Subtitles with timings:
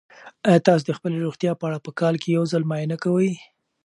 [0.47, 3.29] آیا تاسو د خپلې روغتیا په اړه په کال کې یو ځل معاینه کوئ؟